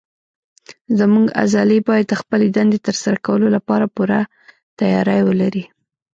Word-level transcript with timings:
زموږ 0.99 1.25
عضلې 1.41 1.79
باید 1.89 2.05
د 2.09 2.13
خپلې 2.21 2.47
دندې 2.57 2.79
تر 2.87 2.95
سره 3.03 3.17
کولو 3.25 3.47
لپاره 3.55 3.85
پوره 3.95 4.21
تیاری 4.79 5.19
ولري. 5.27 5.63